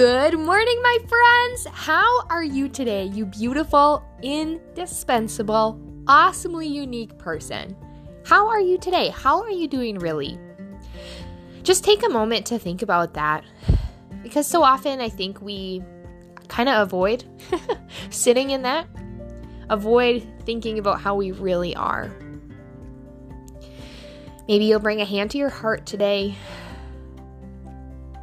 [0.00, 1.66] Good morning, my friends!
[1.72, 7.76] How are you today, you beautiful, indispensable, awesomely unique person?
[8.24, 9.10] How are you today?
[9.10, 10.38] How are you doing, really?
[11.64, 13.44] Just take a moment to think about that
[14.22, 15.82] because so often I think we
[16.48, 17.26] kind of avoid
[18.08, 18.88] sitting in that,
[19.68, 22.10] avoid thinking about how we really are.
[24.48, 26.36] Maybe you'll bring a hand to your heart today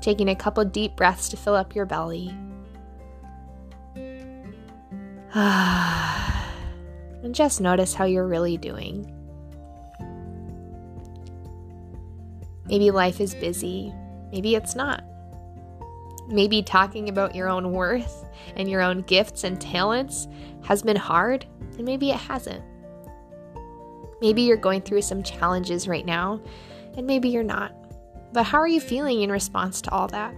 [0.00, 2.34] taking a couple deep breaths to fill up your belly.
[5.34, 9.16] and just notice how you're really doing.
[12.66, 13.92] Maybe life is busy,
[14.32, 15.04] maybe it's not.
[16.28, 18.24] Maybe talking about your own worth
[18.56, 20.28] and your own gifts and talents
[20.62, 22.64] has been hard, and maybe it hasn't.
[24.20, 26.40] Maybe you're going through some challenges right now,
[26.96, 27.74] and maybe you're not.
[28.32, 30.34] But how are you feeling in response to all that?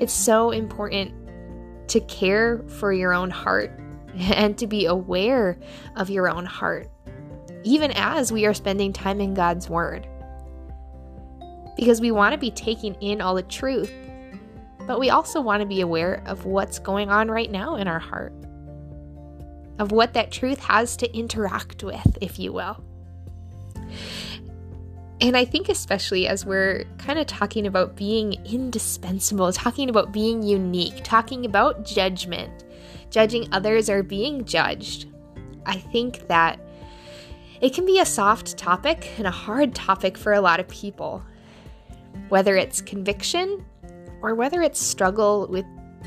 [0.00, 1.12] It's so important
[1.88, 3.78] to care for your own heart
[4.14, 5.58] and to be aware
[5.96, 6.88] of your own heart,
[7.64, 10.06] even as we are spending time in God's Word.
[11.76, 13.92] Because we want to be taking in all the truth,
[14.86, 17.98] but we also want to be aware of what's going on right now in our
[17.98, 18.32] heart,
[19.78, 22.82] of what that truth has to interact with, if you will.
[25.22, 30.42] And I think, especially as we're kind of talking about being indispensable, talking about being
[30.42, 32.64] unique, talking about judgment,
[33.10, 35.08] judging others or being judged,
[35.66, 36.58] I think that
[37.60, 41.22] it can be a soft topic and a hard topic for a lot of people,
[42.30, 43.62] whether it's conviction
[44.22, 45.66] or whether it's struggle with,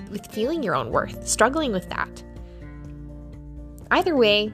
[0.10, 2.24] with feeling your own worth, struggling with that.
[3.92, 4.52] Either way,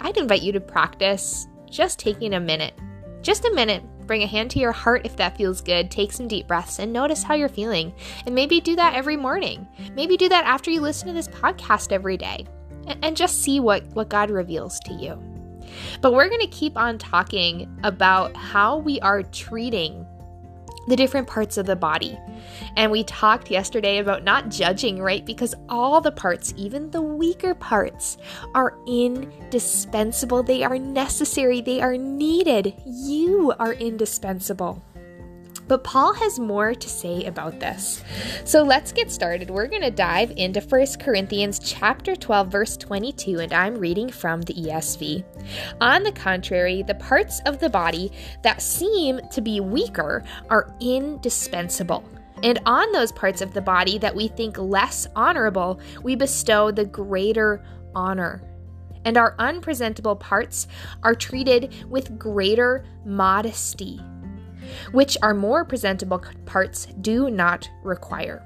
[0.00, 2.78] I'd invite you to practice just taking a minute
[3.24, 3.82] just a minute.
[4.06, 5.90] Bring a hand to your heart if that feels good.
[5.90, 7.94] Take some deep breaths and notice how you're feeling.
[8.26, 9.66] And maybe do that every morning.
[9.94, 12.46] Maybe do that after you listen to this podcast every day.
[13.02, 15.20] And just see what, what God reveals to you.
[16.02, 20.06] But we're going to keep on talking about how we are treating
[20.86, 22.18] the different parts of the body.
[22.76, 25.24] And we talked yesterday about not judging, right?
[25.24, 28.18] Because all the parts, even the weaker parts,
[28.54, 30.42] are indispensable.
[30.42, 31.60] They are necessary.
[31.60, 32.74] They are needed.
[32.84, 34.82] You are indispensable.
[35.66, 38.04] But Paul has more to say about this.
[38.44, 39.50] So let's get started.
[39.50, 44.42] We're going to dive into 1 Corinthians chapter 12 verse 22 and I'm reading from
[44.42, 45.24] the ESV.
[45.80, 52.04] On the contrary, the parts of the body that seem to be weaker are indispensable.
[52.42, 56.84] And on those parts of the body that we think less honorable, we bestow the
[56.84, 57.64] greater
[57.94, 58.42] honor
[59.04, 60.66] and our unpresentable parts
[61.02, 64.00] are treated with greater modesty
[64.92, 68.44] which our more presentable parts do not require.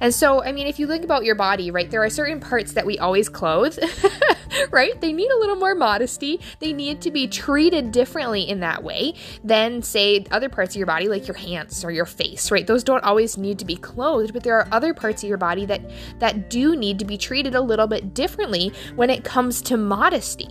[0.00, 2.72] And so, I mean, if you think about your body, right, there are certain parts
[2.72, 3.78] that we always clothe,
[4.70, 5.00] right?
[5.00, 6.40] They need a little more modesty.
[6.58, 10.86] They need to be treated differently in that way than, say, other parts of your
[10.86, 12.66] body, like your hands or your face, right?
[12.66, 15.66] Those don't always need to be clothed, but there are other parts of your body
[15.66, 15.80] that
[16.18, 20.48] that do need to be treated a little bit differently when it comes to modesty.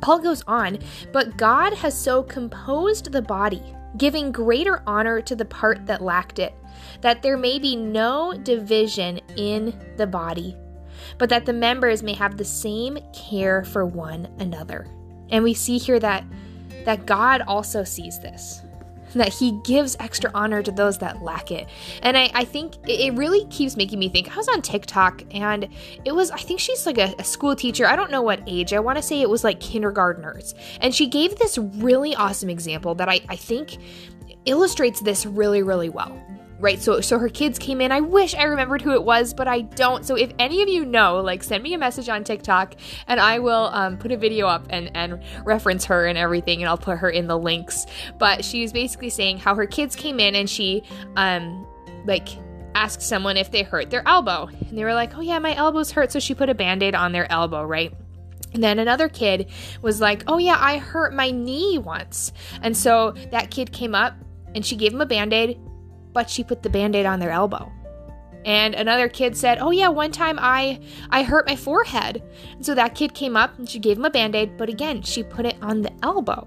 [0.00, 0.78] Paul goes on,
[1.12, 3.62] but God has so composed the body
[3.96, 6.54] giving greater honor to the part that lacked it,
[7.00, 10.56] that there may be no division in the body,
[11.18, 14.86] but that the members may have the same care for one another.
[15.30, 16.24] And we see here that
[16.84, 18.60] that God also sees this
[19.18, 21.68] that he gives extra honor to those that lack it.
[22.02, 24.32] And I, I think it really keeps making me think.
[24.32, 25.68] I was on TikTok and
[26.04, 27.86] it was, I think she's like a, a school teacher.
[27.86, 28.72] I don't know what age.
[28.72, 30.54] I want to say it was like kindergartners.
[30.80, 33.78] And she gave this really awesome example that I, I think
[34.44, 36.20] illustrates this really, really well
[36.58, 37.92] right so so her kids came in.
[37.92, 40.04] I wish i remembered who it was but i don't.
[40.04, 42.74] So if any of you know like send me a message on tiktok
[43.06, 46.68] and i will um, put a video up and and reference her and everything and
[46.68, 47.86] i'll put her in the links.
[48.18, 50.82] But she was basically saying how her kids came in and she
[51.16, 51.66] um
[52.06, 52.28] like
[52.74, 54.48] asked someone if they hurt their elbow.
[54.68, 56.12] And they were like oh yeah my elbow's hurt.
[56.12, 57.92] So she put a band-aid on their elbow right?
[58.52, 59.50] And then another kid
[59.82, 62.32] was like, Oh, yeah, I hurt my knee once.
[62.62, 64.14] And so that kid came up
[64.54, 65.58] and she gave him a band aid
[66.14, 67.70] but she put the band aid on their elbow.
[68.44, 70.80] And another kid said, "Oh yeah, one time I
[71.10, 72.22] I hurt my forehead."
[72.52, 75.22] And so that kid came up and she gave him a band-aid, but again, she
[75.22, 76.46] put it on the elbow.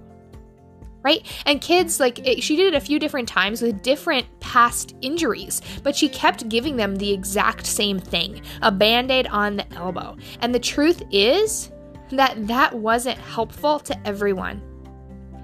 [1.02, 1.26] Right?
[1.46, 5.62] And kids like it, she did it a few different times with different past injuries,
[5.82, 10.16] but she kept giving them the exact same thing, a band-aid on the elbow.
[10.40, 11.70] And the truth is
[12.10, 14.62] that that wasn't helpful to everyone.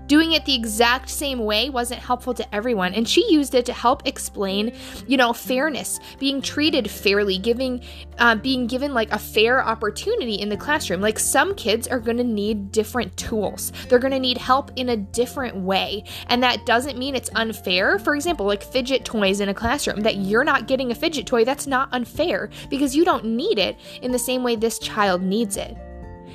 [0.07, 3.73] Doing it the exact same way wasn't helpful to everyone, and she used it to
[3.73, 4.75] help explain,
[5.07, 7.83] you know, fairness, being treated fairly, giving,
[8.19, 11.01] uh, being given like a fair opportunity in the classroom.
[11.01, 14.91] Like some kids are going to need different tools, they're going to need help in
[14.91, 17.99] a different way, and that doesn't mean it's unfair.
[17.99, 21.45] For example, like fidget toys in a classroom, that you're not getting a fidget toy,
[21.47, 25.57] that's not unfair because you don't need it in the same way this child needs
[25.57, 25.77] it.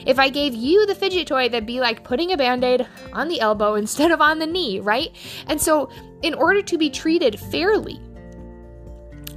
[0.05, 3.27] If I gave you the fidget toy, that'd be like putting a band aid on
[3.27, 5.15] the elbow instead of on the knee, right?
[5.47, 5.89] And so,
[6.21, 7.99] in order to be treated fairly,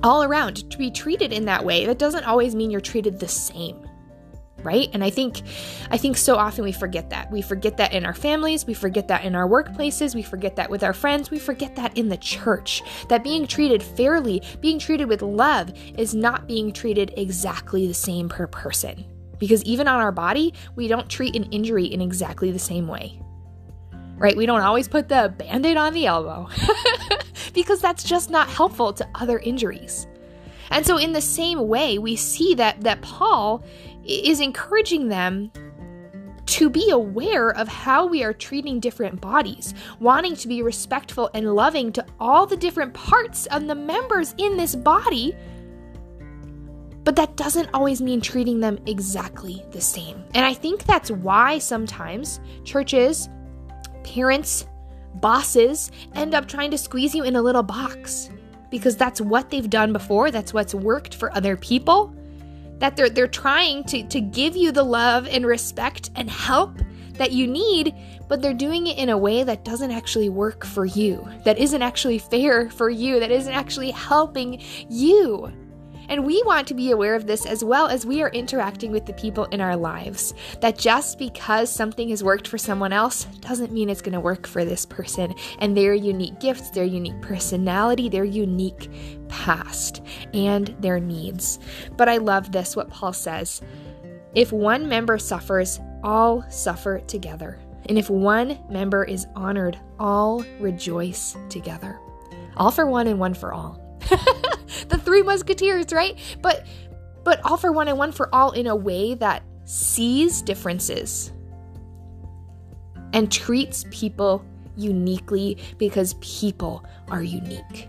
[0.02, 3.28] all around, to be treated in that way, that doesn't always mean you're treated the
[3.28, 3.86] same
[4.62, 4.88] right?
[4.92, 5.42] And i think
[5.90, 7.30] i think so often we forget that.
[7.30, 10.70] We forget that in our families we forget that in our workplaces we forget that
[10.70, 15.08] with our friends we forget that in the church that being treated fairly being treated
[15.08, 19.04] with love is not being treated exactly the same per person
[19.42, 23.20] because even on our body, we don't treat an injury in exactly the same way.
[24.16, 24.36] Right?
[24.36, 26.48] We don't always put the band aid on the elbow
[27.52, 30.06] because that's just not helpful to other injuries.
[30.70, 33.64] And so, in the same way, we see that, that Paul
[34.04, 35.50] is encouraging them
[36.46, 41.52] to be aware of how we are treating different bodies, wanting to be respectful and
[41.52, 45.34] loving to all the different parts of the members in this body
[47.04, 50.24] but that doesn't always mean treating them exactly the same.
[50.34, 53.28] And I think that's why sometimes churches,
[54.04, 54.66] parents,
[55.16, 58.30] bosses end up trying to squeeze you in a little box
[58.70, 62.14] because that's what they've done before, that's what's worked for other people.
[62.78, 66.78] That they're they're trying to, to give you the love and respect and help
[67.12, 67.94] that you need,
[68.28, 71.82] but they're doing it in a way that doesn't actually work for you, that isn't
[71.82, 75.52] actually fair for you, that isn't actually helping you.
[76.12, 79.06] And we want to be aware of this as well as we are interacting with
[79.06, 80.34] the people in our lives.
[80.60, 84.46] That just because something has worked for someone else doesn't mean it's going to work
[84.46, 88.90] for this person and their unique gifts, their unique personality, their unique
[89.28, 90.02] past,
[90.34, 91.58] and their needs.
[91.96, 93.62] But I love this, what Paul says.
[94.34, 97.58] If one member suffers, all suffer together.
[97.86, 101.98] And if one member is honored, all rejoice together.
[102.58, 103.80] All for one and one for all.
[104.88, 106.18] the three musketeers, right?
[106.40, 106.66] But
[107.24, 111.32] but all for one and one for all in a way that sees differences
[113.12, 114.44] and treats people
[114.76, 117.88] uniquely because people are unique.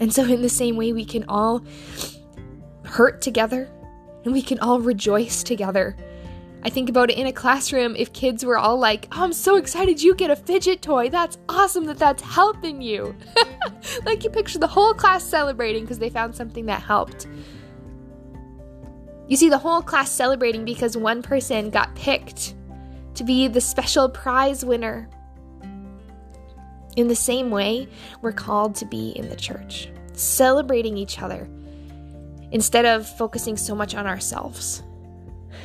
[0.00, 1.64] And so, in the same way, we can all
[2.84, 3.68] hurt together
[4.24, 5.96] and we can all rejoice together
[6.64, 9.56] I think about it in a classroom if kids were all like, oh, I'm so
[9.56, 11.08] excited you get a fidget toy.
[11.08, 13.14] That's awesome that that's helping you.
[14.04, 17.28] like you picture the whole class celebrating because they found something that helped.
[19.28, 22.54] You see the whole class celebrating because one person got picked
[23.14, 25.08] to be the special prize winner.
[26.96, 27.88] In the same way,
[28.20, 31.48] we're called to be in the church, celebrating each other
[32.50, 34.82] instead of focusing so much on ourselves.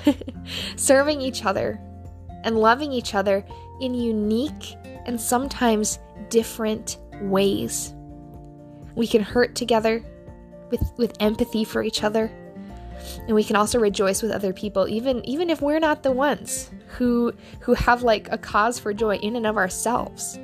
[0.76, 1.80] serving each other
[2.44, 3.46] and loving each other
[3.82, 7.94] in unique and sometimes different ways.
[8.96, 10.04] We can hurt together
[10.72, 12.32] with, with empathy for each other.
[13.28, 16.72] And we can also rejoice with other people, even even if we're not the ones
[16.88, 20.40] who who have like a cause for joy in and of ourselves.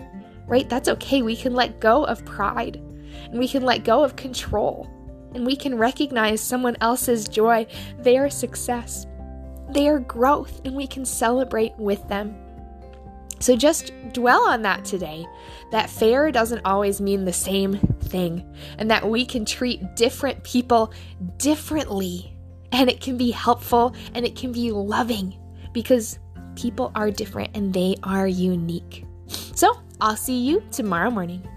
[0.45, 0.67] Right?
[0.67, 1.21] That's okay.
[1.21, 2.81] We can let go of pride
[3.25, 4.89] and we can let go of control
[5.33, 7.67] and we can recognize someone else's joy,
[7.99, 9.05] their success,
[9.73, 12.35] their growth and we can celebrate with them.
[13.39, 15.25] So just dwell on that today
[15.71, 18.43] that fair doesn't always mean the same thing,
[18.77, 20.91] and that we can treat different people
[21.37, 22.35] differently,
[22.71, 25.37] and it can be helpful and it can be loving
[25.71, 26.19] because
[26.55, 29.05] people are different and they are unique.
[29.55, 31.47] So I'll see you tomorrow morning.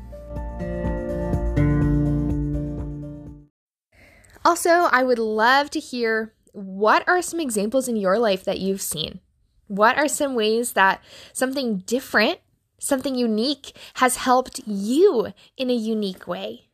[4.45, 8.83] Also, I would love to hear what are some examples in your life that you've
[8.83, 9.21] seen?
[9.67, 12.39] What are some ways that something different,
[12.79, 16.69] something unique has helped you in a unique way?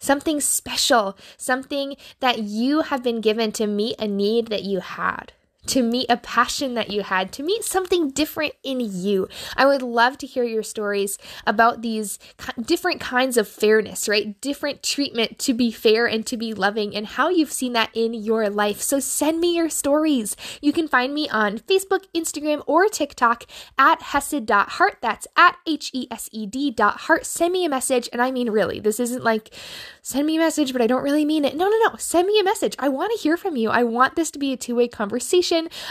[0.00, 5.32] Something special, something that you have been given to meet a need that you had,
[5.68, 9.28] to meet a passion that you had, to meet something different in you.
[9.56, 12.18] I would love to hear your stories about these
[12.60, 14.38] different kinds of fairness, right?
[14.40, 18.14] Different treatment to be fair and to be loving, and how you've seen that in
[18.14, 18.80] your life.
[18.80, 20.36] So send me your stories.
[20.60, 23.44] You can find me on Facebook, Instagram, or TikTok
[23.78, 24.98] at hesed.heart.
[25.00, 27.26] That's at H E S E D dot heart.
[27.26, 28.08] Send me a message.
[28.12, 29.54] And I mean, really, this isn't like
[30.02, 31.54] send me a message, but I don't really mean it.
[31.54, 31.96] No, no, no.
[31.98, 32.74] Send me a message.
[32.78, 33.68] I want to hear from you.
[33.70, 34.88] I want this to be a two way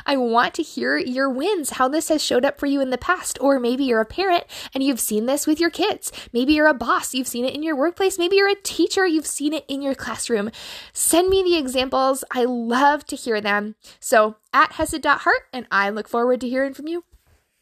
[0.06, 2.98] I want to hear your wins, how this has showed up for you in the
[2.98, 3.38] past.
[3.42, 6.12] Or maybe you're a parent and you've seen this with your kids.
[6.32, 8.18] Maybe you're a boss, you've seen it in your workplace.
[8.18, 10.52] Maybe you're a teacher, you've seen it in your classroom.
[10.94, 12.24] Send me the examples.
[12.32, 13.76] I love to hear them.
[14.00, 17.04] So at hesed.heart, and I look forward to hearing from you.